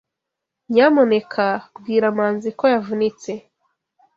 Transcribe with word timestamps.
Nyamuneka 0.71 1.45
bwira 1.79 2.07
Manzi 2.17 2.49
ko 2.59 2.65
yavunitse. 2.73 3.31